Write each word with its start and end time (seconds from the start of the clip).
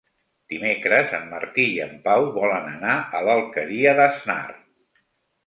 Dimecres 0.51 1.11
en 1.17 1.27
Martí 1.33 1.65
i 1.73 1.77
en 1.83 1.91
Pau 2.07 2.25
volen 2.39 2.71
anar 2.73 2.97
a 3.19 3.23
l'Alqueria 3.29 3.95
d'Asnar. 4.01 4.41